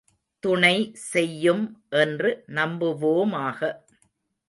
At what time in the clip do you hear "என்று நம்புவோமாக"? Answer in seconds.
1.89-3.59